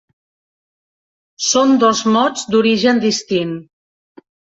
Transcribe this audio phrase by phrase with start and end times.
[1.47, 3.53] Són dos mots d'origen distint.